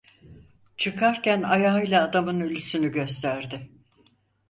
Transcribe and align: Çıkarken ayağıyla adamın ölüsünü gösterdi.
Çıkarken 0.77 1.41
ayağıyla 1.43 2.03
adamın 2.03 2.39
ölüsünü 2.41 2.91
gösterdi. 2.91 3.69